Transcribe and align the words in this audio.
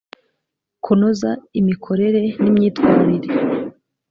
kunoza 0.83 1.29
imikorere 1.59 2.21
ni 2.41 2.49
myitwarire 2.55 3.29